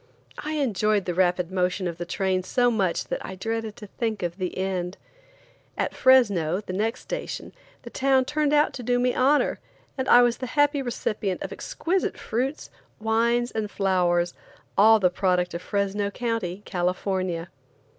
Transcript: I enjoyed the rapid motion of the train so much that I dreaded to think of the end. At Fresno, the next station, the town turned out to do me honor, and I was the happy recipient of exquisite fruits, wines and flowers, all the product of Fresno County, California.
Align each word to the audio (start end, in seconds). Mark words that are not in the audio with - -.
I 0.39 0.53
enjoyed 0.53 1.05
the 1.05 1.13
rapid 1.13 1.51
motion 1.51 1.87
of 1.87 1.99
the 1.99 2.07
train 2.07 2.41
so 2.41 2.71
much 2.71 3.03
that 3.09 3.23
I 3.23 3.35
dreaded 3.35 3.75
to 3.75 3.85
think 3.85 4.23
of 4.23 4.37
the 4.37 4.57
end. 4.57 4.97
At 5.77 5.93
Fresno, 5.93 6.59
the 6.59 6.73
next 6.73 7.01
station, 7.01 7.53
the 7.83 7.91
town 7.91 8.25
turned 8.25 8.51
out 8.51 8.73
to 8.73 8.81
do 8.81 8.97
me 8.97 9.13
honor, 9.13 9.59
and 9.99 10.09
I 10.09 10.23
was 10.23 10.37
the 10.37 10.47
happy 10.57 10.81
recipient 10.81 11.43
of 11.43 11.53
exquisite 11.53 12.17
fruits, 12.17 12.71
wines 12.99 13.51
and 13.51 13.69
flowers, 13.69 14.33
all 14.75 14.99
the 14.99 15.11
product 15.11 15.53
of 15.53 15.61
Fresno 15.61 16.09
County, 16.09 16.63
California. 16.65 17.49